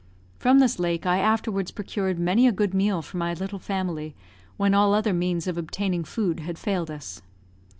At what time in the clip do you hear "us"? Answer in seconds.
6.89-7.21